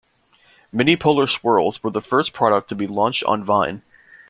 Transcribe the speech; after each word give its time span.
Mini 0.71 0.97
Polar 0.97 1.27
Swirls 1.27 1.83
were 1.83 1.91
the 1.91 2.01
first 2.01 2.33
product 2.33 2.69
to 2.69 2.75
be 2.75 2.87
launched 2.87 3.23
on 3.25 3.43
Vine. 3.43 3.83